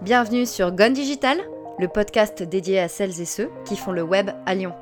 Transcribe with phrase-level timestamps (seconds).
[0.00, 1.38] Bienvenue sur Gone Digital,
[1.80, 4.72] le podcast dédié à celles et ceux qui font le web à Lyon.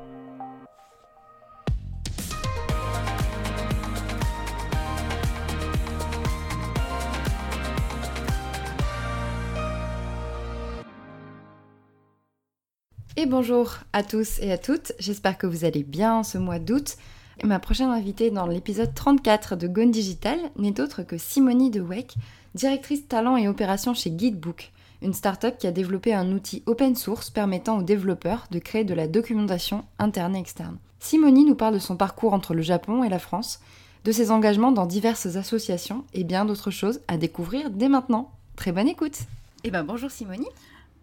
[13.15, 16.95] Et bonjour à tous et à toutes, j'espère que vous allez bien ce mois d'août.
[17.43, 22.13] Ma prochaine invitée dans l'épisode 34 de Gone Digital n'est autre que Simonie De Weck,
[22.53, 24.71] directrice talent et opération chez Guidebook,
[25.01, 28.93] une start-up qui a développé un outil open source permettant aux développeurs de créer de
[28.93, 30.77] la documentation interne et externe.
[30.99, 33.59] Simonie nous parle de son parcours entre le Japon et la France,
[34.03, 38.31] de ses engagements dans diverses associations et bien d'autres choses à découvrir dès maintenant.
[38.55, 39.19] Très bonne écoute
[39.63, 40.47] Eh ben bonjour Simonie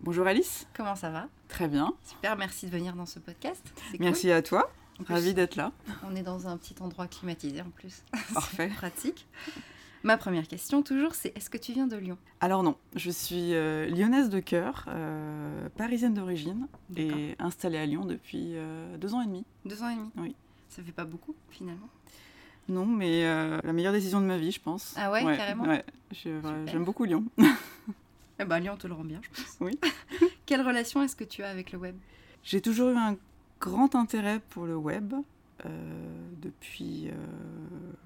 [0.01, 0.67] Bonjour Alice.
[0.75, 1.29] Comment ça va?
[1.49, 1.95] Très bien.
[2.05, 3.63] Super, merci de venir dans ce podcast.
[4.01, 4.71] Merci à toi.
[5.09, 5.73] Ravi d'être là.
[6.09, 8.03] On est dans un petit endroit climatisé en plus.
[8.35, 8.69] Parfait.
[8.69, 9.27] pratique.
[10.05, 12.19] Ma première question toujours, c'est est-ce que tu viens de Lyon?
[12.43, 18.05] Alors non, je suis euh, lyonnaise de cœur, euh, parisienne d'origine et installée à Lyon
[18.05, 19.47] depuis euh, deux ans et demi.
[19.65, 20.11] Deux ans et demi?
[20.19, 20.37] Oui.
[20.69, 21.89] Ça fait pas beaucoup finalement?
[22.69, 24.95] Non, mais la meilleure décision de ma vie, je pense.
[24.99, 25.65] Ah ouais, carrément?
[25.65, 27.25] Ouais, j'aime beaucoup Lyon.
[28.41, 29.57] Eh ben, Lyon te le rend bien, je pense.
[29.61, 29.79] Oui.
[30.47, 31.95] Quelle relation est-ce que tu as avec le web?
[32.43, 33.17] J'ai toujours eu un
[33.61, 35.15] grand intérêt pour le web.
[35.65, 35.69] Euh,
[36.43, 37.13] depuis euh,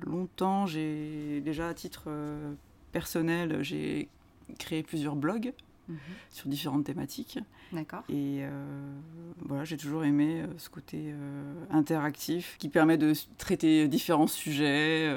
[0.07, 2.53] longtemps, j'ai déjà à titre euh,
[2.93, 4.09] personnel, j'ai
[4.59, 5.53] créé plusieurs blogs
[5.89, 5.97] Mhm.
[6.31, 7.39] sur différentes thématiques.
[7.73, 8.03] D'accord.
[8.11, 8.43] Et
[9.41, 11.15] voilà, j'ai toujours aimé ce côté
[11.71, 15.09] interactif qui permet de traiter différents sujets,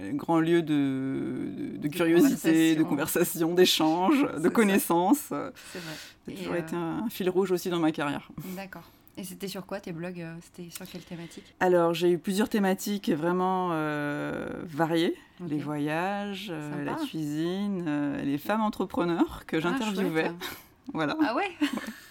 [0.00, 5.32] un grand lieu de, de, curiosité, de conversation, d'échange, de connaissances.
[5.72, 5.94] C'est vrai.
[6.26, 8.30] Ça a toujours été un fil rouge aussi dans ma carrière.
[8.54, 8.88] D'accord.
[9.20, 13.10] Et c'était sur quoi tes blogs C'était sur quelle thématique Alors, j'ai eu plusieurs thématiques
[13.10, 15.14] vraiment euh, variées.
[15.46, 20.28] Les voyages, euh, la cuisine, euh, les femmes entrepreneurs que j'interviewais.
[20.28, 20.58] chouette.
[20.94, 21.18] voilà.
[21.22, 21.50] Ah ouais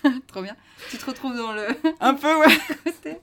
[0.28, 0.56] Trop bien.
[0.92, 1.66] Tu te retrouves dans le
[2.00, 2.58] Un peu, ouais.
[2.84, 3.18] côté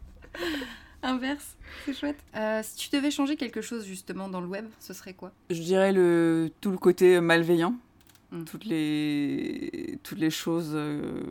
[1.05, 1.57] inverse.
[1.85, 2.19] C'est chouette.
[2.35, 5.31] Euh, si tu devais changer quelque chose justement dans le web, ce serait quoi?
[5.49, 7.77] Je dirais le, tout le côté malveillant.
[8.33, 8.45] Mm.
[8.47, 11.23] Toutes, les, toutes les choses euh,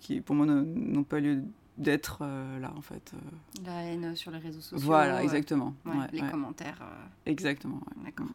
[0.00, 1.42] qui, pour moi, n'ont pas lieu
[1.78, 3.12] d'être euh, là, en fait.
[3.14, 3.64] euh.
[3.66, 4.78] La haine sur les réseaux sociaux.
[4.84, 5.74] voilà, exactement.
[5.86, 6.30] ouais, Ouais, les ouais.
[6.30, 6.78] commentaires.
[6.82, 7.80] euh, Exactement.
[8.04, 8.26] D'accord.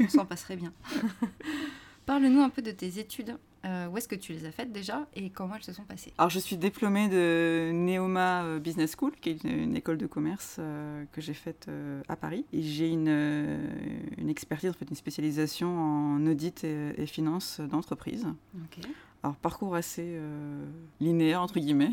[0.00, 0.72] On s'en passerait bien.
[2.06, 3.36] Parle-nous un peu de tes études.
[3.64, 6.12] Où est-ce que tu les as faites déjà et comment elles se sont passées?
[6.18, 10.56] Alors, je suis diplômée de Neoma Business School, qui est une, une école de commerce
[11.12, 11.68] que j'ai faite
[12.08, 12.44] à Paris.
[12.52, 13.06] Et j'ai une,
[14.18, 18.26] une expertise, en fait, une spécialisation en audit et, et finance d'entreprise.
[19.22, 20.18] Alors, parcours assez
[21.00, 21.92] linéaire, entre guillemets.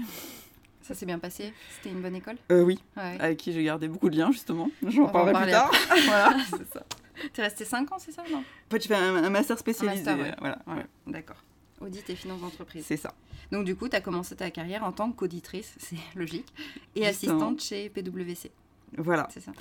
[0.90, 1.54] Ça s'est bien passé?
[1.76, 2.36] C'était une bonne école?
[2.52, 3.16] Euh, oui, Ouais.
[3.20, 4.72] avec qui j'ai gardé beaucoup de liens, justement.
[4.88, 5.70] J'en parlerai plus tard.
[6.06, 6.36] voilà.
[6.50, 6.84] c'est ça.
[7.32, 8.40] T'es resté 5 ans, c'est ça Non?
[8.40, 10.04] En fait, je fais un, un master spécialisé.
[10.04, 10.32] master, ouais.
[10.32, 11.36] euh, Voilà, Ouais, d'accord.
[11.80, 12.86] Audit et finance d'entreprise.
[12.88, 13.14] c'est ça.
[13.52, 16.52] Donc du coup, tu as commencé ta carrière en tant qu'auditrice, c'est logique,
[16.96, 17.34] et Justement.
[17.36, 18.50] assistante chez PwC,
[18.98, 19.28] Voilà.
[19.32, 19.52] c'est ça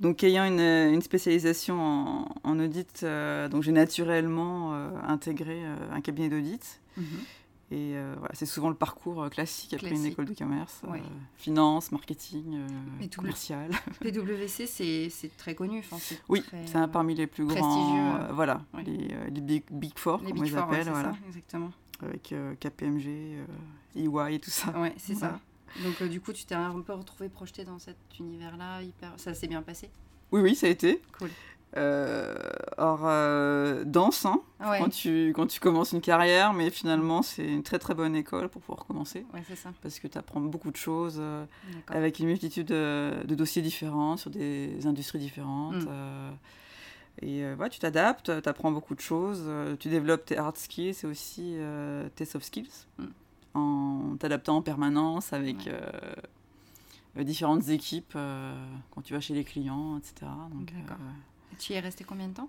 [0.00, 5.76] Donc, ayant une, une spécialisation en, en audit, euh, donc j'ai naturellement euh, intégré euh,
[5.92, 6.80] un cabinet d'audit.
[7.74, 10.12] Et euh, voilà, c'est souvent le parcours euh, classique après une Classique.
[10.12, 10.80] école de commerce.
[10.86, 10.96] euh,
[11.36, 13.70] finance, marketing, euh, commercial.
[14.00, 14.66] PwC,
[15.10, 15.80] c'est très connu.
[15.80, 15.96] Enfin,
[16.28, 18.20] Oui, c'est un parmi les plus grands.
[18.20, 20.84] euh, voilà, les, les big, big Four, les comme Big ils Four, ouais, appellent.
[20.84, 21.70] c'est voilà, ça, exactement.
[22.02, 23.38] avec KPMG,
[23.96, 24.70] EY et tout ça.
[24.78, 25.34] Ouais, c'est Voilà.
[25.76, 25.82] ça.
[25.82, 29.12] Donc du coup, tu t'es un peu retrouvé projeté dans cet univers-là, hyper...
[29.16, 29.90] ça s'est bien passé?
[30.30, 31.02] Oui, oui, ça a été.
[31.18, 31.30] Cool.
[31.76, 32.34] Euh,
[32.78, 37.44] or, euh, danse, hein, Ouais, quand, tu, quand tu commences une carrière, mais finalement, c'est
[37.46, 39.26] une très très bonne école pour pouvoir commencer.
[39.34, 39.72] ouais c'est ça.
[39.82, 41.44] Parce que tu apprends beaucoup de choses euh,
[41.88, 45.82] avec une multitude de, de dossiers différents sur des industries différentes.
[45.84, 46.34] Mm.
[47.22, 50.56] et euh, ouais, tu t'adaptes, tu apprends beaucoup de choses, euh, tu développes tes hard
[50.56, 53.04] skills et aussi euh, tes soft skills Mm.
[53.54, 55.68] en t'adaptant en permanence avec
[57.16, 57.24] Ouais.
[57.24, 58.16] différentes équipes
[58.90, 60.30] quand tu vas chez les clients, etc.
[60.52, 60.72] Donc,
[61.58, 62.48] Tu y es resté combien de temps?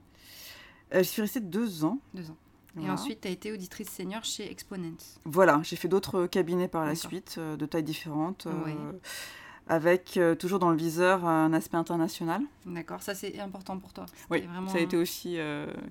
[0.94, 2.00] Euh, je suis restée deux ans.
[2.14, 2.38] Deux ans.
[2.82, 4.98] Et ensuite, tu as été auditrice senior chez Exponents.
[5.24, 8.76] Voilà, j'ai fait d'autres cabinets par la suite, euh, de tailles différentes, euh, Ouais.
[9.68, 12.42] avec toujours dans le viseur un aspect international.
[12.66, 14.06] D'accord, ça c'est important pour toi.
[14.30, 14.68] Oui, vraiment...
[14.68, 15.38] ça a été aussi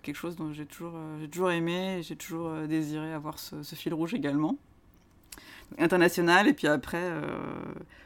[0.02, 3.94] quelque chose dont j'ai toujours, j'ai toujours aimé, j'ai toujours désiré avoir ce, ce fil
[3.94, 4.56] rouge également.
[5.78, 7.22] International, et puis après, euh,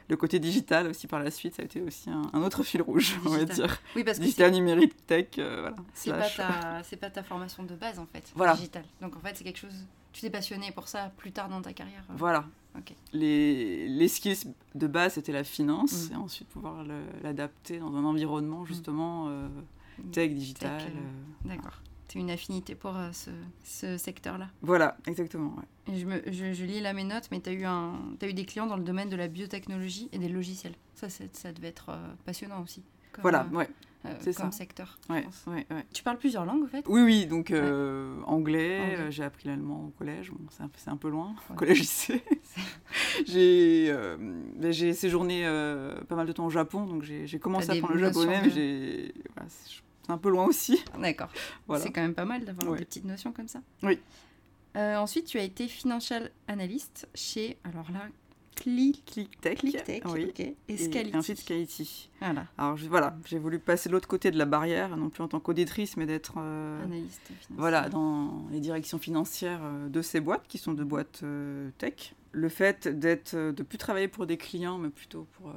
[0.07, 2.81] le côté digital aussi par la suite, ça a été aussi un, un autre fil
[2.81, 3.67] rouge, on va Digital.
[3.67, 3.81] dire.
[3.95, 5.75] Oui, parce que Digital, numérique, tech, euh, voilà.
[5.93, 6.83] c'est pas, ta...
[6.83, 8.55] c'est pas ta formation de base en fait, Voilà.
[8.55, 8.83] digital.
[9.01, 9.73] Donc en fait, c'est quelque chose.
[10.13, 12.03] Tu t'es passionné pour ça plus tard dans ta carrière.
[12.09, 12.45] Voilà.
[12.77, 12.93] Ok.
[13.13, 16.13] Les, les skills de base, c'était la finance, Mm.
[16.13, 16.83] et ensuite pouvoir
[17.23, 19.47] l'adapter dans un environnement justement euh,
[20.11, 20.77] tech, digital.
[20.77, 21.79] Tech, euh, D'accord.
[22.09, 23.29] Tu as une affinité pour euh, ce,
[23.63, 24.49] ce secteur-là.
[24.61, 25.55] Voilà, exactement.
[25.55, 25.93] ouais.
[25.93, 28.27] Et je, me, je, je lis là mes notes, mais tu as, eu un- t'as
[28.27, 30.73] eu des clients dans le domaine de la biotechnologie et des logiciels.
[30.95, 32.83] Ça, ça devait être euh, passionnant aussi.
[33.13, 33.69] Comme, Voilà, euh, ouais,
[34.21, 34.57] c'est comme ça.
[34.59, 34.97] secteur.
[35.09, 35.25] ouais.
[35.93, 36.85] Tu parles plusieurs langues, en fait?
[36.87, 39.11] Oui, oui, donc anglais, Anglais.
[39.11, 41.55] j'ai appris l'allemand au collège, bon, c'est un, peu- c'est un peu loin, Ouais.
[41.55, 42.23] collège-lycée.
[43.27, 44.17] j'ai euh,
[44.55, 47.93] ben, j'ai séjourné euh, pas mal de temps au Japon, donc j'ai commencé à apprendre
[47.93, 49.49] le japonais, mais j'ai voilà,
[50.09, 50.83] c'est un peu loin aussi.
[50.99, 51.29] D'accord.
[51.67, 51.83] Voilà.
[51.83, 52.79] C'est quand même pas mal d'avoir Ouais.
[52.79, 53.61] des petites notions comme ça.
[53.83, 53.99] Oui.
[54.75, 58.07] Euh, ensuite, tu as été financial analyst chez, alors là,
[58.55, 60.33] Click, ClickTech, ClickTech oui.
[60.67, 61.11] et Scality.
[61.13, 62.09] et ensuite Scality.
[62.19, 65.23] Voilà, Alors je- voilà, j'ai voulu passer de l'autre côté de la barrière, non plus
[65.23, 67.21] en tant qu'auditrice, mais d'être euh, analyste
[67.51, 72.13] voilà, dans les directions financières euh, de ces boîtes, qui sont de boîtes euh, tech.
[72.31, 75.53] Le fait d'être, euh, de plus travailler pour des clients, mais plutôt pour, euh,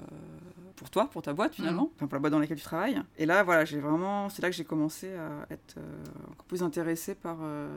[0.77, 3.03] pour toi, pour ta boîte finalement, enfin pour la boîte dans laquelle tu travailles.
[3.19, 6.63] Et là, voilà, j'ai vraiment, c'est là que j'ai commencé à être euh, encore plus
[6.63, 7.69] intéressée par euh,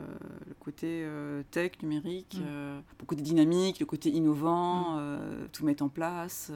[0.48, 1.06] le côté
[1.50, 2.44] tech, numérique, Mm.
[2.46, 6.50] euh, le côté dynamique, le côté innovant, euh, tout mettre en place,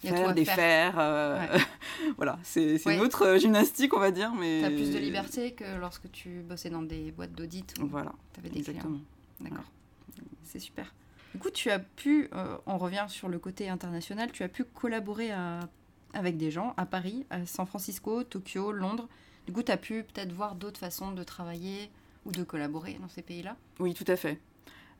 [0.00, 0.94] faire, défaire.
[0.98, 1.38] euh,
[2.16, 2.96] voilà, c'est c'est Ouais.
[2.96, 6.40] une autre gymnastique, on va dire, mais Tu as plus de liberté que lorsque tu
[6.40, 8.70] bossais dans des boîtes d'audit Voilà, tu avais des clients.
[8.78, 8.98] exactement.
[9.40, 9.64] D'accord.
[10.44, 10.92] C'est super.
[11.32, 14.64] Du coup, tu as pu, euh, on revient sur le côté international, tu as pu
[14.64, 15.60] collaborer à-
[16.14, 19.08] avec des gens à Paris, à San Francisco, Tokyo, Londres.
[19.46, 21.90] Du coup, tu as pu peut-être voir d'autres façons de travailler
[22.26, 23.56] ou de collaborer dans ces pays-là?
[23.80, 24.38] Oui, tout à fait.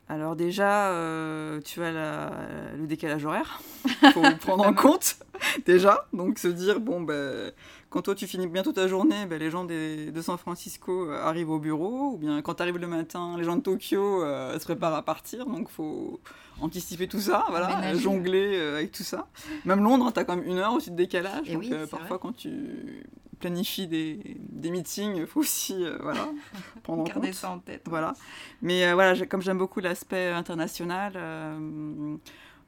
[0.08, 3.60] Alors déjà, euh, tu as la- le décalage horaire,
[4.14, 5.16] faut prendre en compte
[5.66, 6.06] déjà.
[6.12, 7.52] Donc se dire, bon, ben,
[7.92, 11.22] quand toi tu finis bientôt ta journée, ben, les gens des- de San Francisco euh,
[11.22, 14.58] arrivent au bureau, ou bien quand tu arrives le matin, les gens de Tokyo euh,
[14.58, 16.20] se préparent à partir, donc faut
[16.60, 19.28] anticiper tout ça, voilà, jongler euh, avec tout ça.
[19.64, 22.18] Même Londres, tu as quand même une heure aussi de décalage, Et donc oui, parfois
[22.18, 23.04] quand tu
[23.40, 26.28] planifies des, des meetings, il faut aussi voilà,
[26.82, 27.14] prendre en compte.
[27.14, 27.82] Gardez ça en tête.
[27.88, 28.14] Voilà.
[28.62, 31.12] Mais voilà, comme j'aime beaucoup l'aspect international,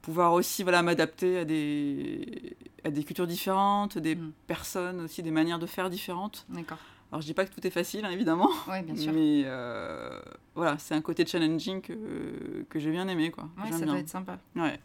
[0.05, 4.33] pouvoir aussi voilà, m'adapter à des, à des cultures différentes, des Mm.
[4.47, 6.45] personnes aussi, des manières de faire différentes.
[6.51, 6.79] D'accord.
[7.11, 9.13] Alors je dis pas que tout est facile, hein, évidemment, Oui, bien sûr.
[9.13, 10.21] mais euh,
[10.55, 13.31] voilà, c'est un côté challenging que, que j'ai bien aimé.
[13.31, 13.49] Quoi.
[13.57, 13.87] Ouais, ça bien.
[13.87, 14.39] doit être sympa.
[14.57, 14.79] Ouais,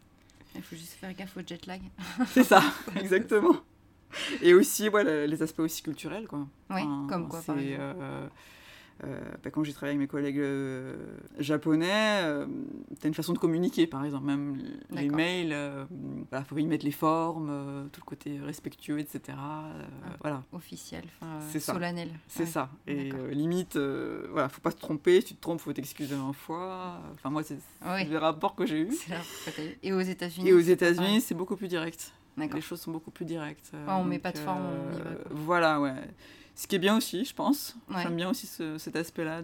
[0.55, 1.81] Il faut juste faire gaffe au jet lag.
[2.27, 2.61] c'est ça,
[2.99, 3.55] exactement.
[4.41, 6.27] Et aussi, voilà, les aspects aussi culturels.
[6.27, 6.39] Quoi.
[6.69, 7.77] Oui, Enfin, comme quoi, par exemple.
[7.81, 8.27] euh,
[9.01, 10.95] bah, quand j'ai travaillé avec mes collègues euh,
[11.37, 12.45] japonais, euh,
[12.99, 14.57] t'as une façon de communiquer, par exemple, même
[14.91, 15.85] les mails, euh,
[16.29, 19.21] voilà, faut y mettre les formes, euh, tout le côté respectueux, etc.
[19.37, 19.83] euh,
[20.21, 22.09] Voilà, Officiel, euh, solennel.
[22.27, 22.69] c'est ça.
[22.87, 25.21] Et euh, limite, euh, voilà, faut pas se tromper.
[25.21, 26.99] Si tu te trompes, faut t'excuser un fois.
[27.13, 27.55] Enfin, moi, c'est
[27.85, 27.99] Oui.
[28.03, 28.89] c'est les rapports que j'ai eu.
[29.83, 32.11] Et aux États-Unis Et aux États-Unis, c'est beaucoup plus direct.
[32.37, 33.71] Les choses sont beaucoup plus directes.
[33.73, 35.31] euh, Ouais, on met pas de forme, on y va, quoi.
[35.31, 35.93] Voilà, ouais.
[36.59, 37.77] Ce qui est bien aussi, je pense.
[37.89, 38.03] Ouais.
[38.03, 39.41] J'aime bien aussi ce- cet aspect-là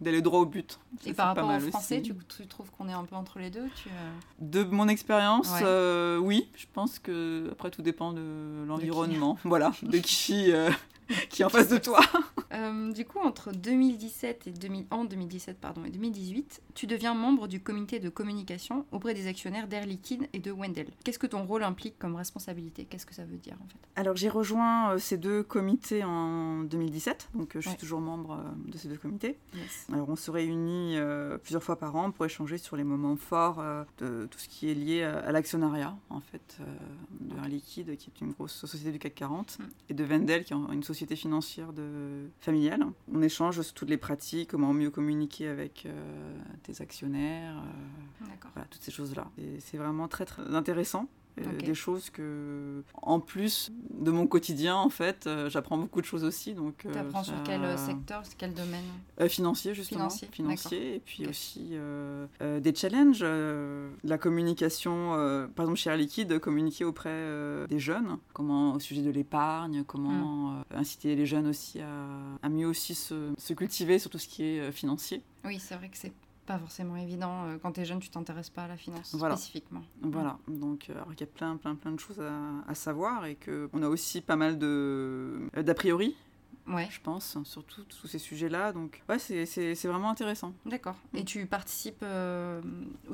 [0.00, 0.78] d'aller droit au but.
[1.04, 3.38] Ça, Et par pas rapport au français, tu, tu trouves qu'on est un peu entre
[3.38, 5.60] les deux tu, euh, De mon expérience, Ouais.
[5.64, 6.48] euh, oui.
[6.56, 9.36] Je pense que après tout dépend de l'environnement.
[9.44, 10.70] voilà, de qui, euh,
[11.30, 12.00] qui est en face de toi.
[12.52, 17.48] Euh, du coup, entre 2017 et 2000, en 2017 pardon, et 2018, tu deviens membre
[17.48, 20.86] du comité de communication auprès des actionnaires d'Air Liquide et de Wendell.
[21.04, 22.84] Qu'est-ce que ton rôle implique comme responsabilité?
[22.84, 23.76] Qu'est-ce que ça veut dire en fait?
[23.96, 27.72] Alors j'ai rejoint euh, ces deux comités en 2017, donc euh, je Ouais.
[27.74, 29.36] suis toujours membre euh, de ces deux comités.
[29.54, 29.86] Yes.
[29.92, 30.96] Alors on se réunit
[31.42, 33.62] plusieurs fois par an pour échanger sur les moments forts
[33.98, 36.58] de tout ce qui est lié à, l'actionnariat en fait
[37.20, 39.62] de Air Liquide qui est une grosse société du CAC 40 Mm.
[39.90, 42.86] et de Wendel qui est une société financière de, familiale.
[43.12, 48.24] On échange sur toutes les pratiques, comment mieux communiquer avec euh, tes actionnaires, euh,
[48.54, 49.30] voilà, toutes ces choses-là.
[49.38, 51.08] Et c'est vraiment très très intéressant.
[51.38, 51.58] Euh.
[51.60, 56.24] Des choses que, en plus de mon quotidien, en fait, euh, j'apprends beaucoup de choses
[56.24, 56.54] aussi.
[56.54, 58.84] Donc, Tu apprends sur quel euh, secteur, quel domaine?
[59.20, 60.08] Euh, financier, justement.
[60.08, 63.20] Financier, Financier, et puis aussi euh, euh, des challenges.
[63.22, 68.74] euh, la communication, euh, par exemple chez Air Liquide, communiquer auprès euh, des jeunes, comment
[68.74, 70.62] au sujet de l'épargne, comment Mm.
[70.72, 72.06] euh, inciter les jeunes aussi à,
[72.42, 75.22] à mieux aussi se, se cultiver sur tout ce qui est euh, financier.
[75.44, 76.12] Oui, c'est vrai que c'est
[76.46, 77.44] pas forcément évident.
[77.46, 79.36] euh, Quand tu es jeune, tu t'intéresses pas à la finance Voilà.
[79.36, 79.82] spécifiquement.
[80.02, 83.26] Voilà, donc euh, alors qu'il y a plein, plein, plein de choses à, à savoir
[83.26, 86.16] et qu'on a aussi pas mal de euh, d'a priori,
[86.68, 88.72] Ouais, je pense, sur tous ces sujets-là.
[88.72, 90.52] Donc, ouais, c'est- vraiment intéressant.
[90.64, 90.96] d'accord.
[91.12, 91.16] Mm.
[91.18, 92.60] Et tu participes euh,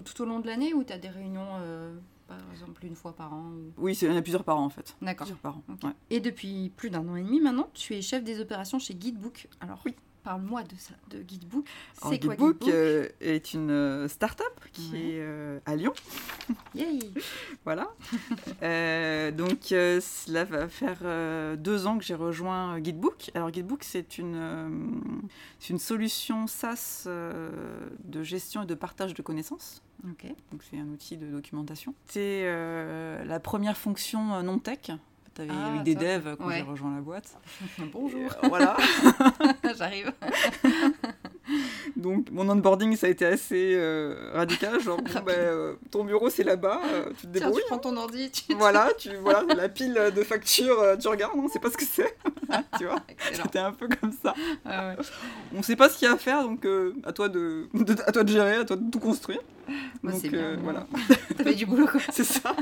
[0.06, 1.94] tout au long de l'année ou tu as des réunions, euh,
[2.28, 4.58] par exemple, une fois par an ou- Oui, c'est- il y en a plusieurs par
[4.58, 4.96] an en fait.
[5.02, 5.26] D'accord.
[5.26, 5.62] Plusieurs par an.
[5.70, 5.84] Ok.
[5.84, 5.90] ouais.
[6.08, 9.46] Et depuis plus d'un an et demi maintenant, tu es chef des opérations chez Guidebook.
[9.60, 9.94] Alors, Oui.
[10.22, 11.66] Parle-moi de ça, de Guidebook.
[11.94, 15.24] C'est quoi Guidebook Guidebook euh, est une euh, start-up qui est
[15.66, 15.92] à Lyon.
[16.74, 16.98] Yay
[17.64, 17.88] Voilà.
[19.32, 23.30] donc, cela va faire deux ans que j'ai rejoint Guidebook.
[23.34, 25.00] Alors, Guidebook, c'est une,
[25.68, 29.82] une solution SaaS de gestion et de partage de connaissances.
[30.04, 30.26] Ok.
[30.50, 31.94] Donc, c'est un outil de documentation.
[32.06, 32.44] C'est
[33.24, 34.58] la première fonction non
[35.34, 37.36] tech tu avais ah, eu des devs quand j'ai rejoint la boîte.
[37.92, 38.30] Bonjour.
[38.44, 38.76] voilà.
[39.76, 40.12] J'arrive.
[41.96, 46.30] Donc mon onboarding ça a été assez euh, radical, genre bon, ben, euh, ton bureau
[46.30, 47.62] c'est là-bas, euh, tu te débrouilles.
[47.62, 48.54] tu prends ton ordi, tu...
[48.54, 52.16] Voilà, tu voilà la pile de factures, tu regardes, non, c'est pas ce que c'est,
[52.78, 53.00] tu vois.
[53.32, 54.34] C'était un peu comme ça.
[54.64, 54.96] Ah ouais.
[55.54, 56.66] On sait pas ce qu'il y a à faire, donc
[57.04, 57.68] à toi de,
[58.06, 59.40] à toi de gérer, à toi de tout construire.
[60.02, 60.86] Bah, donc bien, voilà.
[61.36, 62.00] T'as fait du boulot quoi.
[62.10, 62.54] C'est ça.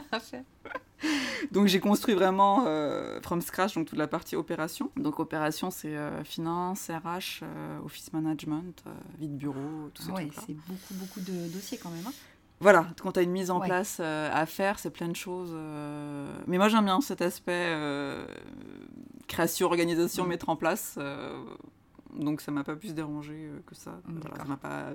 [1.52, 4.90] donc j'ai construit vraiment euh, from scratch donc toute la partie opération.
[4.96, 8.84] Donc opération c'est euh, finance, RH, euh, office management,
[9.18, 10.12] vie de bureau, tout ça.
[10.12, 12.06] Ouais, c'est beaucoup beaucoup de dossiers quand même.
[12.06, 12.12] Hein.
[12.60, 15.56] voilà, quand tu as une mise en place à faire, c'est plein de choses.
[16.46, 17.76] Mais moi j'aime bien cet aspect
[19.26, 20.28] création, organisation, mm.
[20.28, 20.98] mettre en place.
[22.16, 24.00] donc ça m'a pas plus dérangé que ça.
[24.04, 24.94] Voilà, ça m'a pas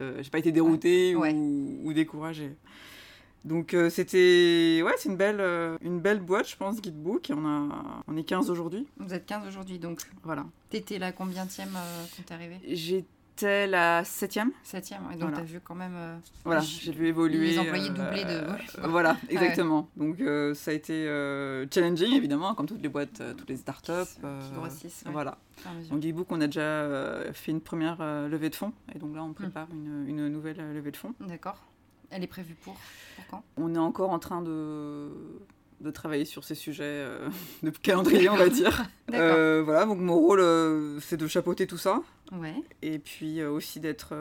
[0.00, 2.56] j'ai pas été déroutée ou, ou, découragée.
[3.44, 7.46] Donc euh, c'était ouais, c'est une belle euh, une belle boîte je pense Guidebook, on
[7.46, 8.86] a on est 15 aujourd'hui.
[8.98, 10.00] Vous êtes 15 aujourd'hui donc.
[10.22, 10.44] Voilà.
[10.70, 12.58] T'étais la combienième euh, quand t'es arrivée?
[12.66, 14.50] J'étais la septième.
[14.64, 16.20] Septième, ouais, donc t'as vu quand même.
[16.44, 17.52] voilà, j'ai vu évoluer.
[17.52, 18.44] Les employés doublés de.
[18.88, 19.88] voilà, exactement.
[19.96, 20.18] Donc
[20.54, 21.04] ça a été
[21.72, 23.92] challenging évidemment, comme toutes les boîtes, toutes les startups.
[24.20, 25.04] Qui grossissent.
[25.06, 25.38] Voilà.
[25.90, 29.28] Donc Guidebook, on a déjà fait une première levée de fonds et donc là on
[29.28, 29.34] hmm.
[29.34, 31.14] prépare une, une nouvelle levée de fonds.
[31.20, 31.64] D'accord.
[32.10, 32.76] Elle est prévue pour,
[33.30, 33.42] quand?
[33.56, 35.10] On est encore en train de,
[35.80, 37.28] de travailler sur ces sujets euh,
[37.62, 38.86] de calendrier, on va dire.
[39.12, 42.02] euh, voilà, donc mon rôle, euh, c'est de chapeauter tout ça.
[42.32, 42.54] Ouais.
[42.82, 44.14] Et puis euh, aussi d'être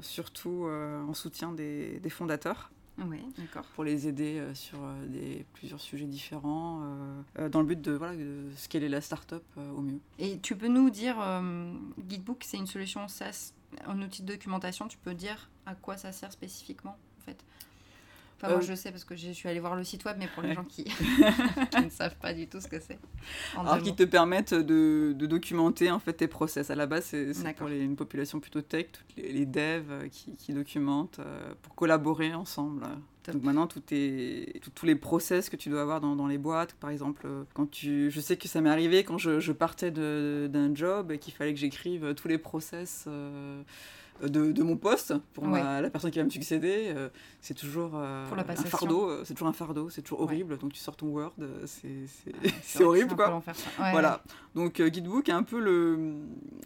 [0.00, 2.70] surtout en soutien des, des fondateurs.
[2.98, 3.64] Oui, d'accord.
[3.74, 4.78] Pour les aider sur
[5.08, 6.80] des, plusieurs sujets différents,
[7.50, 9.98] dans le but de, voilà, de scaler la start-up au mieux.
[10.20, 11.16] Et tu peux nous dire,
[11.98, 13.52] Guidebook, c'est une solution SaaS,
[13.84, 16.96] un outil de documentation, tu peux dire à quoi ça sert spécifiquement?
[17.24, 17.44] Fait.
[18.38, 20.26] Enfin, moi, euh, je sais parce que je suis allée voir le site web, mais
[20.26, 22.98] pour les gens qui, ne savent pas du tout ce que c'est.
[23.56, 26.70] Alors, qui te permettent de, de, documenter en fait tes process.
[26.70, 30.36] À la base, c'est pour les, une population plutôt tech, toutes les, devs euh, qui,
[30.36, 32.84] qui documentent euh, pour collaborer ensemble.
[33.32, 36.74] Donc maintenant, tout est, tous les process que tu dois avoir dans, dans, les boîtes,
[36.74, 40.74] par exemple, quand tu, je sais que ça m'est arrivé quand je, je partais d'un
[40.74, 43.08] job et qu'il fallait que j'écrive tous les process
[44.22, 46.92] de, mon poste pour la personne qui va me succéder.
[46.94, 47.08] Euh,
[47.40, 49.10] c'est toujours euh, un fardeau.
[49.10, 49.90] Euh, c'est toujours un fardeau.
[49.90, 50.58] C'est toujours horrible.
[50.58, 51.34] Donc tu sors ton Word,
[52.62, 53.42] c'est horrible quoi.
[53.90, 54.22] voilà.
[54.54, 56.14] Donc Guidebook est un peu le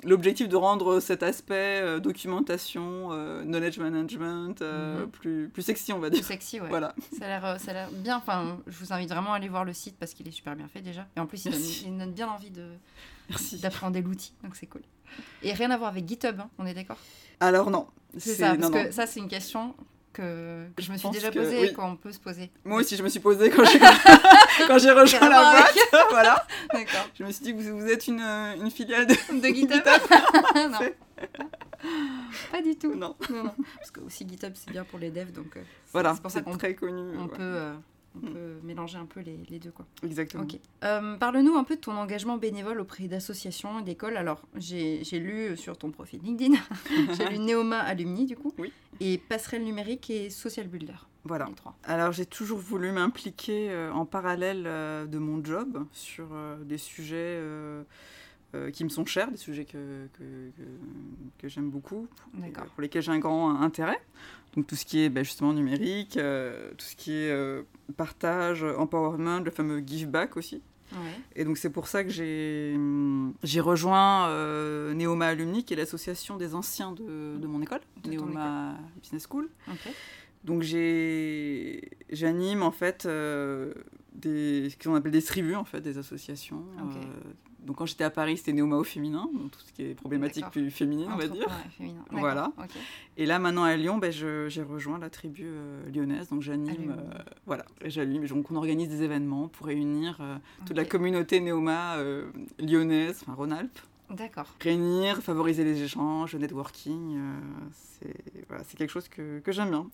[0.04, 3.10] l'objectif de rendre cet aspect documentation,
[3.44, 5.08] knowledge management mhm.
[5.10, 6.20] plus plus sexy on va dire.
[6.20, 6.68] Plus sexy ouais.
[6.68, 6.94] Voilà.
[7.18, 8.16] Ça a l'air ça a l'air bien.
[8.18, 10.68] Enfin, je vous invite vraiment à aller voir le site parce qu'il est super bien
[10.68, 11.06] fait déjà.
[11.16, 12.68] Et en plus il donne, il donne bien envie de
[13.60, 14.32] d'apprendre l'outil.
[14.42, 14.82] Donc c'est cool.
[15.42, 16.98] Et rien à voir avec GitHub, hein, on est d'accord?
[17.40, 17.86] Alors non.
[18.16, 19.74] C'est ça, parce que ça c'est une question
[20.12, 22.50] que je me suis déjà posée et qu'on peut se poser.
[22.64, 23.78] Moi aussi, je me suis posée quand j'ai
[24.66, 25.78] quand j'ai rejoint la boîte.
[26.10, 26.46] voilà.
[26.72, 27.08] D'accord.
[27.18, 29.82] Je me suis dit que vous, êtes une, une, filiale de, de GitHub.
[30.70, 30.78] non.
[32.50, 32.94] Pas du tout.
[32.94, 33.14] Non.
[33.30, 35.56] non, Parce que aussi GitHub c'est bien pour les devs, donc.
[35.56, 35.62] Euh,
[35.92, 36.14] voilà.
[36.14, 37.16] C'est pour ça qu'on très connu.
[37.18, 37.36] On peut.
[37.40, 37.74] Euh,
[38.22, 38.32] on mm.
[38.32, 39.70] peut mélanger un peu les, les deux.
[39.70, 39.86] Quoi.
[40.02, 40.46] Exactement.
[40.84, 44.16] Euh, parle-nous un peu de ton engagement bénévole auprès d'associations et d'écoles.
[44.16, 46.56] Alors, j'ai lu sur ton profil LinkedIn,
[47.16, 48.72] j'ai lu Neoma Alumni, du coup, oui.
[49.00, 50.94] et Passerelle Numérique et Social Builder.
[51.24, 51.48] Voilà.
[51.84, 56.28] Alors, j'ai toujours voulu m'impliquer euh, en parallèle euh, de mon job sur
[56.64, 57.40] des sujets
[58.72, 60.50] qui me sont chers, des sujets que, que,
[61.38, 62.08] que, j'aime beaucoup,
[62.74, 64.00] pour lesquels j'ai un grand intérêt.
[64.56, 67.62] Donc tout ce qui est ben, justement numérique, euh, tout ce qui est euh,
[67.96, 70.62] partage, empowerment, le fameux give back aussi.
[71.36, 72.74] Et donc c'est pour ça que j'ai,
[73.42, 78.74] j'ai rejoint euh, Neoma Alumni, qui est l'association des anciens de, de mon école, Neoma
[79.02, 79.50] Business School.
[80.44, 83.06] Donc j'anime en fait
[84.14, 86.64] des, ce qu'on appelle des tribus, en fait, des associations.
[87.60, 90.46] Donc quand j'étais à Paris, c'était Néoma au féminin, donc tout ce qui est problématique
[90.50, 91.46] plus féminine, on va dire.
[92.10, 92.52] Voilà.
[93.16, 97.18] Et là, maintenant à Lyon, ben, j'ai rejoint la tribu euh, lyonnaise, donc j'anime, euh,
[97.46, 98.26] voilà, j'anime.
[98.26, 100.36] Donc on organise des événements pour réunir euh,
[100.66, 101.96] toute la communauté Néoma
[102.58, 103.78] lyonnaise, enfin Rhône-Alpes.
[104.10, 104.46] D'accord.
[104.60, 107.20] Réunir, favoriser les échanges, le networking,
[107.72, 109.86] c'est voilà, quelque chose que, que j'aime bien.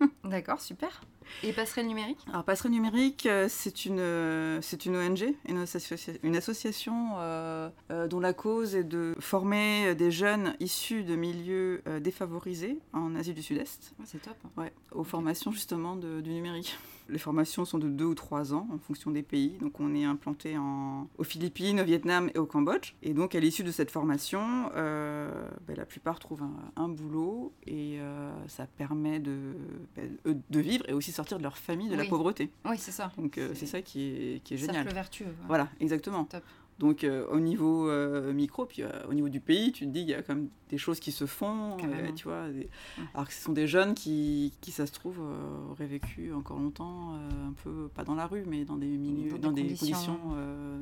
[0.28, 1.00] D'accord, super.
[1.42, 2.18] Et Passerelle Numérique?
[2.28, 5.64] Alors, Passerelle Numérique, c'est une, c'est une ONG, une,
[6.22, 7.16] une association
[7.88, 13.42] dont la cause est de former des jeunes issus de milieux défavorisés en Asie du
[13.42, 13.94] Sud-Est.
[14.04, 14.36] C'est top.
[14.56, 16.78] Ouais, aux formations justement du numérique.
[17.08, 19.58] Les formations sont de deux ou trois ans en fonction des pays.
[19.60, 22.94] Donc on est implanté en, aux Philippines, au Vietnam et au Cambodge.
[23.02, 26.44] Et donc à l'issue de cette formation, euh, ben, la plupart trouvent
[26.76, 29.54] un, boulot et euh, ça permet de,
[29.96, 32.50] ben, de vivre et aussi sortir de leur famille de la pauvreté.
[32.64, 33.12] Oui, c'est ça.
[33.16, 34.76] Donc euh, c'est ça qui est, qui est génial.
[34.76, 35.34] Cercle vertueux.
[35.46, 36.24] Voilà, exactement.
[36.24, 36.42] Top.
[36.78, 40.00] Donc euh, au niveau euh, micro, puis euh, au niveau du pays, tu te dis
[40.00, 41.76] qu'il y a quand même des choses qui se font,
[42.14, 42.44] tu vois.
[43.14, 45.18] Alors que ce sont des jeunes qui, qui ça se trouve,
[45.70, 49.50] auraient vécu encore longtemps, un peu, pas dans la rue, mais dans des milieux, dans,
[49.50, 50.18] des, conditions,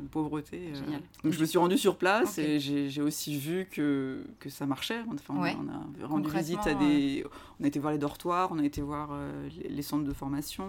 [0.02, 0.72] de pauvreté.
[1.22, 5.02] Donc je me suis rendue sur place et j'ai aussi vu que, que ça marchait.
[5.14, 7.24] Enfin, on, a rendu visite à des...
[7.60, 9.16] On a été voir les dortoirs, on a été voir
[9.62, 10.66] les, les, centres de formation,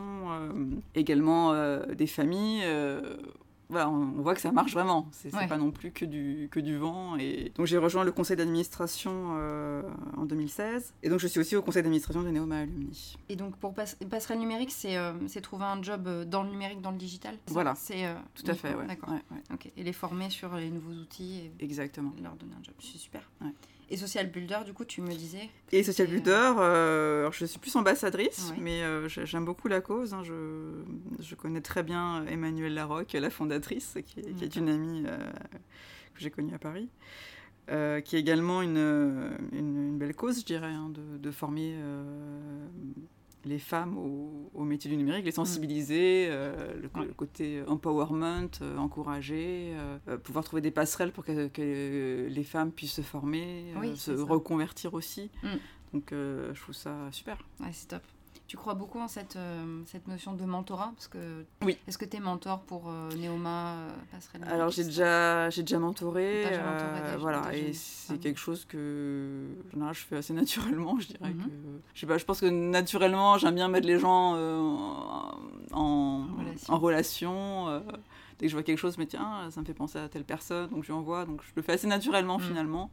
[0.93, 1.53] également
[1.95, 2.63] des familles
[3.69, 5.07] on, voit que ça marche vraiment.
[5.11, 7.17] C'est pas non plus que du, que du vent.
[7.17, 7.51] Et...
[7.55, 9.81] Donc j'ai rejoint le conseil d'administration euh,
[10.15, 10.93] en 2016.
[11.03, 13.17] Et donc je suis aussi au conseil d'administration de Neoma Alumni.
[13.29, 16.91] Et donc pour Passerelle Numérique, euh, c'est trouver un job euh, dans le numérique, dans
[16.91, 17.75] le digital Voilà.
[17.75, 18.87] C'est Tout à fait, ouais.
[18.87, 19.13] D'accord.
[19.75, 21.51] Et les former sur les nouveaux outils.
[21.59, 22.13] Et Exactement.
[22.21, 22.75] leur donner un job.
[22.79, 23.29] C'est super.
[23.89, 27.75] Et Social Builder, du coup, tu me disais Et Social Builder, euh, je suis plus
[27.75, 30.13] ambassadrice, mais euh, j'aime beaucoup la cause.
[30.13, 30.23] Hein.
[30.23, 30.83] je,
[31.19, 35.17] je, connais très bien Emmanuelle Larocque, la fondatrice, qui, est une amie euh,
[36.13, 36.89] que j'ai connue à Paris.
[37.67, 41.75] qui est également une, une, belle cause, je dirais, hein, de, de, former
[43.47, 49.73] les femmes au, métier du numérique, les sensibiliser, euh, le, côté empowerment, euh, encourager,
[50.07, 55.31] euh, pouvoir trouver des passerelles pour que, les femmes puissent se former, se reconvertir aussi.
[55.43, 55.47] Mm.
[55.93, 57.37] Donc je trouve ça super.
[57.59, 58.03] Ouais, c'est top.
[58.47, 61.77] Tu crois beaucoup en cette, euh, cette notion de mentorat parce que oui.
[61.85, 65.79] Est-ce que tu es mentor pour euh, Neoma euh, Passerelle Alors j'ai déjà, j'ai déjà
[65.79, 66.45] mentoré,
[67.19, 71.33] voilà, et c'est quelque chose que je fais assez naturellement, je dirais.
[71.33, 71.43] Mhm.
[71.43, 71.49] que,
[71.93, 74.35] je, sais pas, je pense que naturellement j'aime bien mettre les gens
[75.73, 76.27] en,
[76.69, 77.83] en, relation
[78.39, 80.69] dès que je vois quelque chose, mais tiens, ça me fait penser à telle personne,
[80.69, 82.41] donc je lui envoie, donc je le fais assez naturellement mm.
[82.41, 82.91] finalement.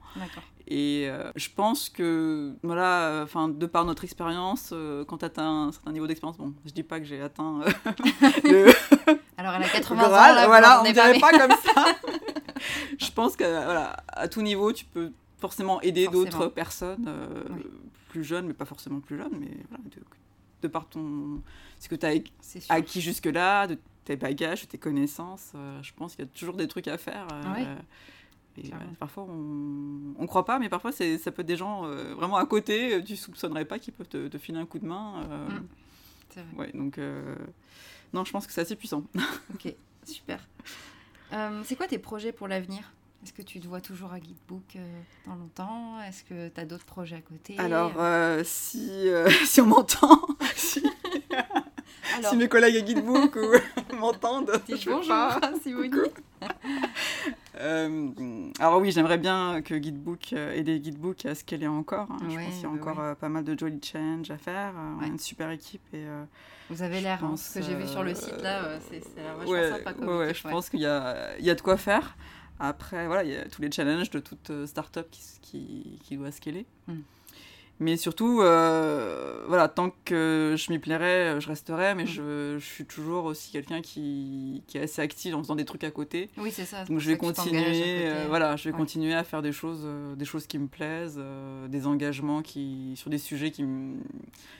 [0.66, 5.66] Et euh, je pense que, voilà, enfin, de par notre expérience, euh, quand tu atteins
[5.68, 7.92] un certain niveau d'expérience, bon, je dis pas que j'ai atteint euh,
[8.44, 8.72] le.
[9.36, 11.84] Alors elle a 80 ans, là, voilà, on dirait pas comme ça.
[12.98, 17.10] je pense que, voilà, à tout niveau, tu peux forcément aider d'autres personnes
[18.08, 19.84] plus jeunes, mais pas forcément plus jeunes, mais voilà,
[20.62, 21.42] de, par ton.
[21.78, 22.14] ce que tu as
[22.70, 25.52] acquis jusque-là, de tes bagages, tes connaissances.
[25.54, 27.26] Euh, je pense qu'il y a toujours des trucs à faire.
[27.32, 27.76] Euh,
[28.56, 32.36] et, parfois, on ne croit pas, mais parfois, ça peut être des gens euh, vraiment
[32.36, 35.22] à côté, tu soupçonnerais pas qu'ils peuvent te, filer un coup de main.
[35.48, 35.66] Mm.
[36.30, 36.66] C'est vrai.
[36.66, 36.98] Ouais, donc,
[38.12, 39.04] non, je pense que c'est assez puissant.
[39.54, 40.46] ok, super.
[41.64, 42.92] c'est quoi tes projets pour l'avenir?
[43.24, 44.76] Est-ce que tu te vois toujours à Guidebook
[45.26, 46.00] dans longtemps?
[46.02, 47.58] Est-ce que tu as d'autres projets à côté?
[47.58, 47.92] Alors,
[48.44, 49.08] si,
[49.46, 50.20] si on m'entend,
[50.54, 50.84] si,
[52.28, 53.38] si mes collègues à Guidebook
[53.98, 54.52] m'entendent.
[54.68, 55.90] Je bonjour, Simone.
[57.60, 62.10] Euh, alors oui, j'aimerais bien que Guidebook, euh, aider Guidebook à scaler encore.
[62.10, 62.18] Hein.
[62.28, 64.74] je pense qu'il y a encore euh, pas mal de jolly change à faire.
[64.98, 66.04] On a une super équipe et.
[66.70, 69.02] Vous avez l'air, hein, ce que j'ai vu sur le site là, c'est
[69.38, 72.16] vachement sympa comme ouais, je pense qu'il y a, il y a de quoi faire.
[72.58, 76.30] Après, voilà, il y a tous les challenges de toute startup qui, qui, qui doit
[76.30, 76.66] scaler.
[76.86, 77.00] Hmm.
[77.80, 82.84] Mais surtout, euh, voilà, tant que je m'y plairais, je resterai, mais je, je, suis
[82.84, 86.30] toujours aussi quelqu'un qui, qui, est assez actif en faisant des trucs à côté.
[86.36, 86.84] Oui, c'est ça.
[86.84, 90.24] Donc je vais continuer, euh, voilà, je vais continuer à faire des choses, euh, des
[90.24, 91.20] choses qui me plaisent,
[91.68, 93.64] des engagements qui, sur des sujets qui,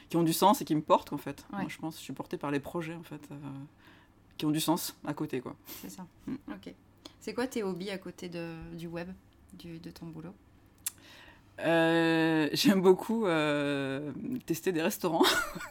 [0.08, 1.46] qui ont du sens et qui me portent en fait.
[1.52, 3.28] Moi, je pense, je suis portée par les projets en fait,
[4.38, 5.54] qui ont du sens à côté quoi.
[5.82, 6.04] C'est ça.
[6.26, 6.34] Mm.
[6.48, 6.74] Ok.
[7.20, 9.08] C'est quoi tes hobbies à côté de, du web,
[9.54, 10.34] du, de ton boulot?
[11.60, 14.10] Euh, j'aime beaucoup euh,
[14.44, 15.24] tester des restaurants.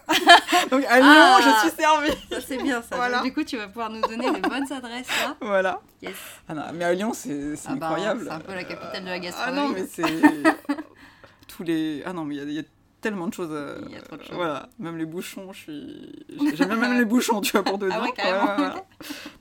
[0.71, 2.11] Donc à Lyon, ah, je suis servie.
[2.29, 3.21] Ça c'est bien ça.
[3.21, 5.35] du coup, tu vas pouvoir nous donner les bonnes adresses là.
[5.41, 5.81] Voilà.
[6.01, 6.15] Yes.
[6.47, 8.21] Ah non, mais à Lyon, c'est ah bah, incroyable.
[8.25, 9.59] c'est un peu la capitale de la gastronomie.
[9.59, 10.73] Ah non, mais c'est
[11.47, 12.01] tous les.
[12.05, 12.63] Ah non, mais il y, a
[13.03, 13.55] tellement de choses.
[13.85, 14.35] Il y a trop de choses.
[14.35, 16.25] Voilà, même les bouchons, je suis.
[16.55, 18.75] J'aime bien même les bouchons, tu vois, pour ah Ouais, carrément.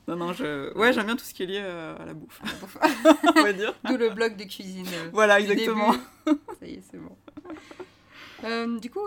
[0.09, 0.77] Non, non, je...
[0.77, 2.41] ouais, j'aime bien tout ce qui est lié euh, à la bouffe.
[3.37, 3.75] On va dire.
[3.85, 4.87] D'où le blog de cuisine.
[4.93, 5.93] Euh, voilà, exactement.
[6.27, 7.17] Ça y est, c'est bon.
[8.45, 9.07] Euh, du coup,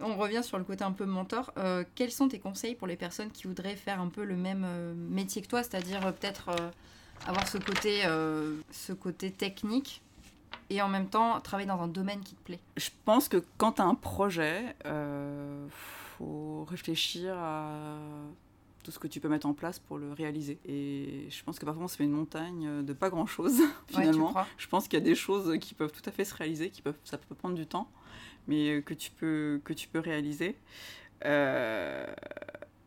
[0.00, 1.52] on revient sur le côté un peu mentor.
[1.94, 4.66] quels sont tes conseils pour les personnes qui voudraient faire un peu le même
[5.10, 6.50] métier que toi, c'est-à-dire peut-être
[7.26, 8.02] avoir ce côté,
[8.70, 10.02] ce côté technique
[10.70, 13.72] et en même temps travailler dans un domaine qui te plaît Je pense que quand
[13.72, 17.96] tu as un projet, euh, faut réfléchir à
[18.82, 20.60] tout ce que tu peux mettre en place pour le réaliser.
[20.64, 24.34] Et je pense que parfois on se fait une montagne de pas grand chose finalement.
[24.58, 26.82] je pense qu'il y a des choses qui peuvent tout à fait se réaliser, qui
[26.82, 27.90] peuvent, ça peut prendre du temps,
[28.46, 30.56] mais que tu peux, que tu peux réaliser
[31.24, 32.06] euh,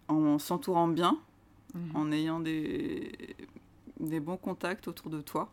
[0.08, 1.18] en s'entourant bien,
[1.74, 1.96] mhm.
[1.96, 3.12] en ayant des,
[4.00, 5.52] des bons contacts autour de toi.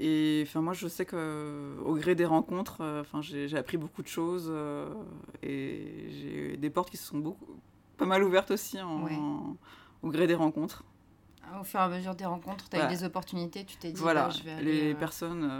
[0.00, 4.06] Et enfin, moi, je sais qu'au gré des rencontres, euh, enfin, j'ai appris beaucoup de
[4.06, 4.88] choses euh,
[5.42, 7.58] et j'ai des portes qui se sont beaucoup,
[7.96, 9.56] pas mal ouvertes aussi en,
[10.02, 10.84] au gré des rencontres.
[11.60, 14.00] Au fur et à mesure des rencontres, tu as eu des opportunités, tu t'es dit,
[14.00, 15.50] voilà, bah, je vais aller, les personnes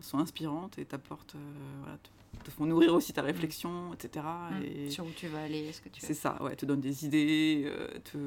[0.00, 1.36] sont inspirantes et t'apportent,
[1.82, 1.98] voilà,
[2.42, 4.24] te font nourrir aussi ta réflexion, etc.
[4.50, 4.62] Mm.
[4.64, 7.04] Et Sur où tu vas aller, ce que tu C'est ça, ouais, te donne des
[7.04, 7.70] idées.
[8.04, 8.18] te...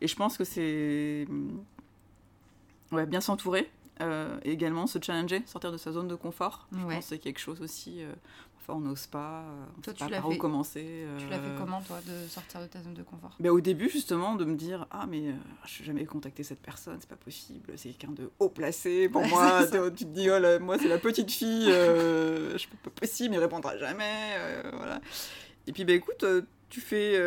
[0.00, 1.28] Et je pense que c'est
[2.90, 6.66] ouais, bien s'entourer, euh, également se challenger, sortir de sa zone de confort.
[6.72, 8.02] Je pense que c'est quelque chose aussi.
[8.02, 8.12] Euh,
[8.54, 11.06] parfois, on n'ose pas, euh, on toi, sait pas par où commencer.
[11.18, 13.36] Tu l'as fait comment, toi, de sortir de ta zone de confort?
[13.38, 15.34] Ben, Au début, justement, de me dire Ah, mais
[15.66, 19.08] je n'ai jamais contacté cette personne, c'est pas possible, c'est quelqu'un de haut placé.
[19.08, 23.34] Pour moi, tu te dis Oh, moi, c'est la petite fille, je peux pas possible,
[23.34, 24.36] il répondra jamais.
[24.72, 25.00] voilà.
[25.66, 26.24] Et puis, ben, écoute,
[26.70, 27.18] tu fais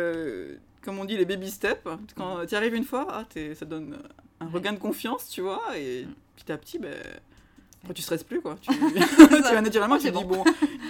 [0.82, 1.88] comme on dit, les baby steps.
[2.16, 3.24] Quand tu arrives une fois, ah,
[3.54, 3.98] ça donne
[4.40, 6.14] un regain de confiance, tu vois, et mm.
[6.36, 6.94] Petit à petit, ben,
[7.86, 8.56] après, tu stresses plus, quoi.
[8.60, 10.42] Tu, tu vas naturellement, tu te dis, bon,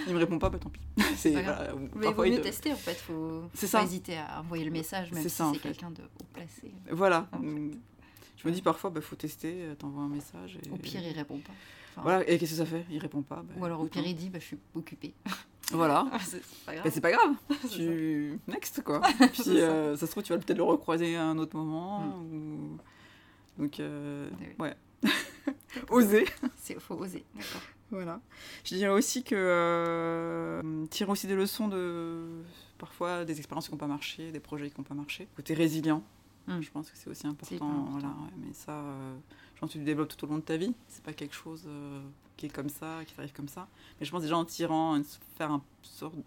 [0.07, 0.79] il me répond pas, bah tant pis.
[1.15, 2.95] C'est, voilà, Mais vaut mieux tester, en fait.
[2.95, 6.71] Faut c'est pas hésiter à envoyer le message, même si c'est quelqu'un de haut placé.
[6.89, 7.27] Voilà.
[8.37, 10.57] Je me dis parfois, il bah, faut tester, euh, t'envoies un message.
[10.63, 10.69] Et...
[10.71, 12.01] Au pire, il répond pas.
[12.01, 12.85] voilà, et qu'est-ce que ça fait?
[12.89, 13.43] Il répond pas.
[13.43, 15.13] Bah, Ou alors au pire, il dit, bah, je suis occupé.
[15.71, 16.07] Voilà.
[16.21, 16.91] c'est pas grave.
[16.91, 17.33] c'est pas grave.
[17.71, 18.39] tu...
[18.47, 19.01] Next, quoi.
[19.33, 20.05] Puis euh, ça.
[20.05, 21.99] se trouve, tu vas peut-être le recroiser à un autre moment.
[21.99, 22.33] Mm.
[22.33, 22.77] Ou...
[23.57, 24.75] Donc, euh, eh ouais.
[25.89, 26.25] oser.
[26.69, 27.61] Il faut oser, d'accord.
[27.89, 28.19] Voilà.
[28.65, 32.43] Je dirais aussi que euh, tirer aussi des leçons de
[32.77, 35.27] parfois des expériences qui n'ont pas marché, des projets qui n'ont pas marché.
[35.35, 36.03] Côté résilient,
[36.47, 36.61] mm.
[36.61, 37.87] je pense que c'est aussi important.
[37.91, 39.15] Voilà, mais ça, euh,
[39.55, 40.73] je pense que tu le développes tout au long de ta vie.
[40.87, 42.01] C'est pas quelque chose euh,
[42.37, 43.67] qui est comme ça, qui t'arrive comme ça.
[43.99, 45.03] Mais je pense déjà en tirant, une,
[45.35, 45.61] faire un,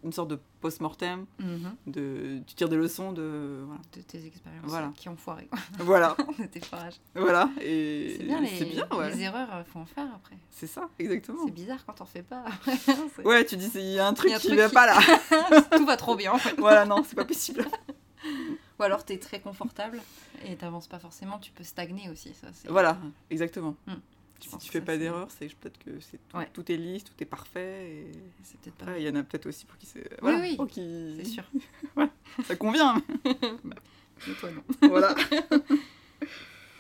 [0.02, 1.76] une sorte de post-mortem, mhm.
[1.86, 3.80] de, tu tires des leçons de, voilà.
[3.92, 4.92] de tes expériences voilà.
[4.96, 5.48] qui ont foiré.
[5.78, 6.16] Voilà.
[6.38, 7.00] de tes foirages.
[7.14, 7.48] Voilà.
[7.60, 9.14] Et c'est bien, les, bien, ouais.
[9.14, 10.36] les erreurs, il faut en faire après.
[10.50, 11.46] C'est ça, exactement.
[11.46, 12.44] C'est bizarre quand on fait pas.
[13.24, 14.98] ouais, tu dis, il y a un truc qui ne va pas là.
[15.76, 16.32] Tout va trop bien.
[16.58, 17.64] voilà, non, c'est pas possible.
[18.80, 20.00] Ou alors tu es très confortable
[20.46, 22.32] et t'avances pas forcément, tu peux stagner aussi.
[22.32, 23.76] Ça, voilà, exactement.
[23.86, 23.96] Hmm.
[24.40, 26.18] Si tu fais pas d'erreur, c'est peut-être que c'est
[26.54, 27.90] tout, est lisse, tout est parfait.
[27.90, 28.12] Et...
[28.42, 28.98] C'est peut-être pas.
[28.98, 30.08] Il y en a peut-être aussi pour qui c'est.
[30.22, 30.66] oui, oui.
[30.68, 31.16] Qui...
[31.18, 31.44] C'est sûr.
[32.46, 32.94] ça convient.
[33.64, 34.88] Mais toi non.
[34.88, 35.14] Voilà.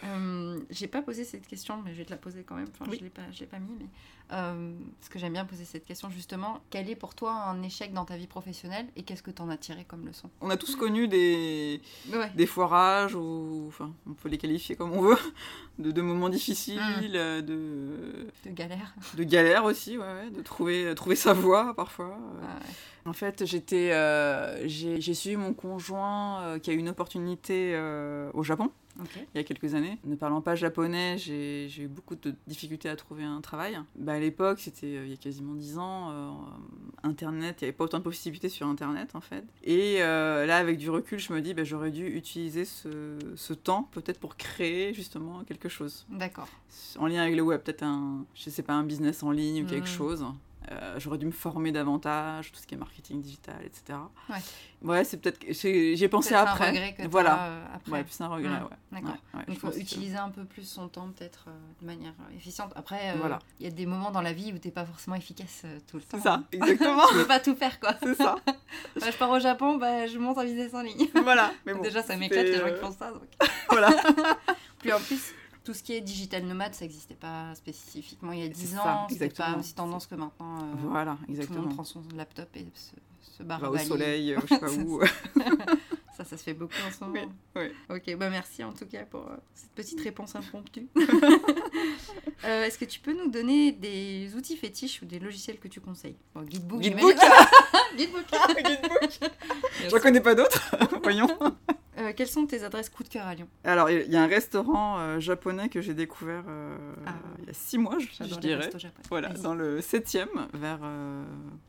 [0.04, 2.68] Euh, j'ai pas posé cette question, mais je vais te la poser quand même.
[2.70, 3.86] Enfin, je l'ai pas, je l'ai pas mis, mais
[4.32, 6.60] euh, parce que j'aime bien poser cette question justement.
[6.70, 9.50] Quel est pour toi un échec dans ta vie professionnelle et qu'est-ce que tu en
[9.50, 10.30] as tiré comme leçon?
[10.40, 11.80] On a tous connu des
[12.34, 15.18] des foirages ou enfin, on peut les qualifier comme on veut,
[15.78, 17.08] de, de moments difficiles, mmh.
[17.08, 22.16] de de galères, de galères aussi, ouais, de trouver trouver sa voie parfois.
[22.42, 22.58] Ah
[23.06, 27.74] en fait, j'étais, euh, j'ai suivi mon conjoint qui a eu une opportunité
[28.34, 29.98] au Japon il y a quelques années.
[30.04, 33.78] Ne parlant pas japonais, j'ai eu beaucoup de difficultés à trouver un travail.
[33.96, 36.30] Bah, à l'époque, c'était euh, il y a quasiment 10 ans, euh,
[37.02, 39.44] Internet, il n'y avait pas autant de possibilités sur Internet en fait.
[39.64, 43.52] Et euh, là, avec du recul, je me dis, bah, j'aurais dû utiliser ce, ce
[43.52, 46.06] temps peut-être pour créer justement quelque chose.
[46.10, 46.48] D'accord.
[46.98, 49.66] En lien avec le web, peut-être un, je sais pas, un business en ligne ou
[49.66, 49.86] quelque hmm.
[49.86, 50.24] chose.
[50.70, 53.98] Euh, j'aurais dû me former davantage, tout ce qui est marketing digital, etc.
[54.28, 54.36] Ouais,
[54.82, 55.40] ouais c'est peut-être.
[55.50, 56.66] J'ai pensé après.
[56.66, 57.44] Un regret que voilà.
[57.44, 57.92] Euh, après.
[57.92, 58.64] Ouais, plus un regret, mmh.
[58.64, 59.00] ouais.
[59.00, 59.16] D'accord.
[59.48, 62.72] il faut utiliser un peu plus son temps, peut-être euh, de manière efficiente.
[62.76, 63.38] Après, voilà.
[63.58, 65.96] il y a des moments dans la vie où tu n'es pas forcément efficace tout
[65.96, 66.18] le temps.
[66.18, 67.02] C'est ça, exactement.
[67.08, 67.94] tu ne peux pas tout faire, quoi.
[68.00, 68.36] C'est ça.
[68.96, 71.08] je pars au Japon, bah, je monte en business en ligne.
[71.14, 71.52] Voilà.
[71.66, 73.10] Mais bon, Déjà, ça m'éclate les gens qui font ça.
[73.10, 73.22] Donc...
[73.70, 73.90] voilà.
[74.78, 78.44] Puis en plus, tout ce qui est digital nomade, ça n'existait pas spécifiquement il y
[78.44, 79.06] a 10 ans.
[79.08, 80.58] C'était pas aussi tendance que maintenant.
[80.58, 81.56] Euh, voilà, exactement.
[81.56, 84.70] Tout le monde prend son laptop et se, se barre au soleil, je sais pas
[84.70, 85.00] où.
[86.16, 87.32] ça, ça se fait beaucoup en ce moment.
[87.56, 90.86] Oui, Ok, bah merci en tout cas pour euh, cette petite réponse impromptue.
[92.44, 95.78] Euh, est-ce que tu peux nous donner des outils fétiches ou des logiciels que tu
[95.78, 96.16] conseilles?
[96.34, 96.80] Bon, Guidebook.
[96.80, 97.14] Guidebook.
[97.96, 98.24] Guidebook.
[98.64, 99.10] Guidebook.
[99.88, 100.74] Je ne connais pas d'autres.
[101.02, 101.28] Voyons.
[102.00, 104.26] Euh, quelles sont tes adresses coup de cœur à Lyon Alors, il y a un
[104.26, 107.14] restaurant euh, japonais que j'ai découvert euh, ah.
[107.40, 108.70] il y a six mois, je, dirais.
[109.10, 110.80] Voilà, dans le 7e, vers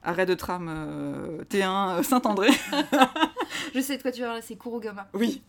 [0.04, 2.50] arrêt de tram T1 Saint-André.
[3.76, 5.08] je sais de quoi tu parles, c'est Kurogama.
[5.14, 5.42] Oui.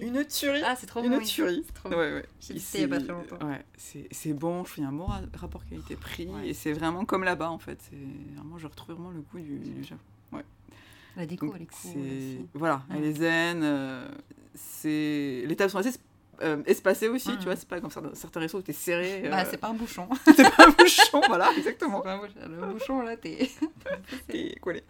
[0.00, 0.62] Une tuerie.
[0.64, 1.64] Ah, c'est trop Une tuerie.
[1.74, 2.26] Trop ouais, ouais.
[2.50, 3.46] Il y a pas très longtemps.
[3.46, 7.58] Ouais, c'est bon, je fais un bon rapport qualité-prix et c'est vraiment comme là-bas en
[7.58, 7.78] fait.
[8.34, 10.02] Vraiment, je retrouve vraiment le goût du, du Japon.
[11.16, 11.22] Ouais.
[11.22, 12.48] La déco, elle est cool.
[12.54, 13.60] Voilà, elle est zen.
[13.62, 14.08] Euh,
[14.54, 15.44] c'est...
[15.46, 15.98] Les tables sont assez
[16.42, 19.28] euh, espacées aussi, tu vois, c'est pas comme certains réseaux où t'es serré.
[19.30, 20.08] Bah, c'est pas un bouchon.
[20.24, 22.00] c'est pas un bouchon, voilà, exactement.
[22.00, 22.34] Pas un bouchon.
[22.48, 23.50] Le bouchon, là, t'es.
[24.28, 24.82] t'es collé.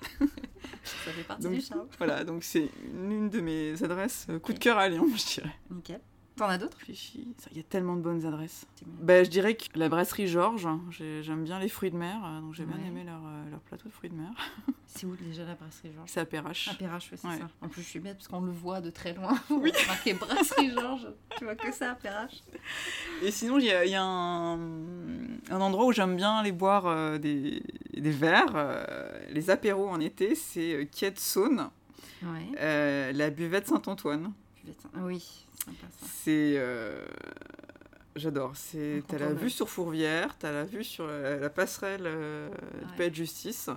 [0.82, 1.86] Ça fait partie du charme.
[1.98, 5.54] Voilà, donc c'est une de mes adresses coup de cœur à Lyon, je dirais.
[5.70, 6.00] Nickel.
[6.36, 8.66] T'en as d'autres Il y a tellement de bonnes adresses.
[8.84, 12.54] Bah, je dirais que la brasserie Georges, j'aime bien les fruits de mer, euh, donc
[12.54, 14.30] j'ai bien aimé leur, euh, leur, plateau de fruits de mer.
[14.86, 16.68] C'est où déjà la brasserie Georges C'est à Perrache.
[16.68, 17.28] À Perrache, c'est ça.
[17.60, 19.38] En plus, je suis bête parce qu'on le voit de très loin.
[19.50, 19.72] Oui.
[19.86, 21.08] marqué brasserie Georges.
[21.36, 22.42] Tu vois que ça à Perrache.
[23.22, 26.86] Et sinon, il y a, y a un, un, endroit où j'aime bien aller boire
[26.86, 27.62] euh, des,
[27.96, 28.86] des verres,
[29.30, 31.70] les apéros en été, c'est Kiet Saône,
[32.22, 34.32] la buvette Saint-Antoine.
[34.96, 35.43] Oui,
[36.02, 36.54] c'est.
[36.56, 37.04] Euh,
[38.16, 38.52] j'adore.
[38.54, 42.48] C'est, t'as la vue sur Fourvière, t'as la vue sur la, passerelle euh,
[42.86, 43.70] du Palais de Justice.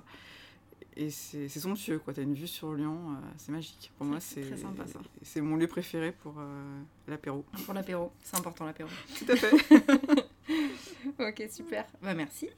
[0.96, 2.14] Et c'est, somptueux, quoi.
[2.14, 3.92] T'as une vue sur Lyon, euh, c'est magique.
[3.98, 4.44] Pour moi, c'est,
[5.22, 6.36] c'est mon lieu préféré pour
[7.08, 7.46] l'apéro.
[7.66, 8.90] Pour l'apéro, c'est important l'apéro.
[9.18, 9.52] Tout à fait.
[11.20, 11.86] ok, super.
[12.02, 12.50] Bah, merci.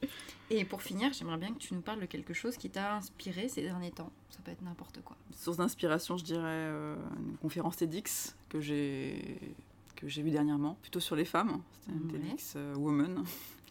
[0.50, 3.48] Et pour finir, j'aimerais bien que tu nous parles de quelque chose qui t'a inspiré
[3.48, 4.10] ces derniers temps.
[4.30, 5.16] Ça peut être n'importe quoi.
[5.36, 9.38] Source d'inspiration, je dirais euh, une conférence TEDx que j'ai
[9.96, 11.60] que j'ai vue dernièrement, plutôt sur les femmes.
[11.82, 13.22] C'était une TEDx euh, Woman.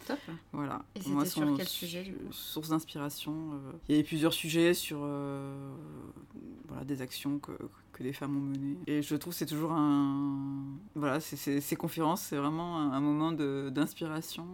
[0.05, 0.19] Top.
[0.51, 0.83] Voilà.
[0.95, 3.53] Et c'était sur quel sujet Source d'inspiration.
[3.53, 7.51] Euh, il y avait plusieurs sujets sur voilà, des actions que,
[7.99, 8.77] que les femmes ont menées.
[8.87, 10.63] Et je trouve que c'est toujours un.
[10.95, 14.47] Voilà, ces conférences, c'est vraiment un, moment d'inspiration.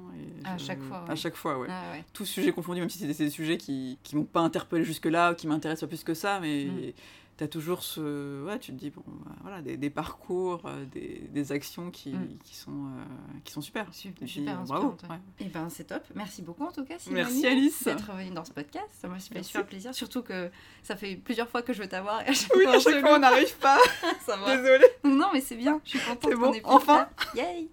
[0.43, 1.05] À chaque fois.
[1.07, 1.67] À chaque fois, ouais.
[1.69, 2.03] Ah, ouais.
[2.13, 5.47] Tous sujets confondus, même si c'est des sujets qui ne m'ont pas interpellé jusque-là, qui
[5.47, 6.65] m'intéressent pas plus que ça, mais.
[6.65, 6.93] Mm
[7.37, 8.45] tu as toujours ce.
[8.45, 12.13] Ouais, tu te dis, bon, bah, voilà, des, des parcours, euh, des, des, actions qui,
[12.13, 12.37] mm.
[12.43, 13.93] qui, sont, euh, qui sont super.
[13.93, 14.95] Super, super bravo.
[15.39, 16.03] Et eh ben, c'est top.
[16.15, 17.83] Merci beaucoup, en tout cas, Simone, Merci, Alice.
[17.83, 18.87] D'être revenue dans ce podcast.
[18.91, 19.93] Ça m'a fait super plaisir.
[19.93, 20.49] Surtout que
[20.81, 22.21] ça fait plusieurs fois que je veux t'avoir.
[22.55, 23.77] Oui, à chaque fois, on n'arrive pas.
[24.25, 24.55] ça va.
[24.55, 24.85] Désolée.
[25.03, 25.81] Non, mais c'est bien.
[25.83, 27.09] Je suis contente bon, enfin.
[27.35, 27.69] Yay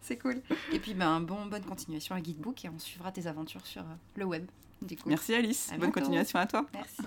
[0.00, 0.40] C'est cool.
[0.72, 3.94] Et puis, ben, bon, bonne continuation à Guidebook et on suivra tes aventures sur euh,
[4.16, 4.46] le web.
[4.82, 5.08] Du coup.
[5.08, 5.70] Merci, Alice.
[5.78, 6.64] bonne continuation à toi.
[6.72, 7.02] Merci.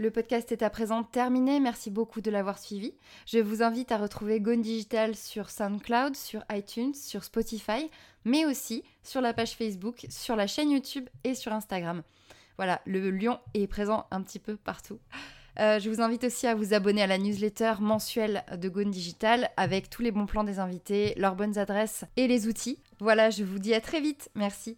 [0.00, 2.94] Le podcast est à présent terminé, merci beaucoup de l'avoir suivi.
[3.26, 7.90] Je vous invite à retrouver Gone Digital sur SoundCloud, sur iTunes, sur Spotify,
[8.24, 12.04] mais aussi sur la page Facebook, sur la chaîne YouTube et sur Instagram.
[12.58, 15.00] Voilà, le lion est présent un petit peu partout.
[15.58, 19.50] Euh, je vous invite aussi à vous abonner à la newsletter mensuelle de Gone Digital
[19.56, 22.80] avec tous les bons plans des invités, leurs bonnes adresses et les outils.
[23.00, 24.30] Voilà, je vous dis à très vite.
[24.36, 24.76] Merci.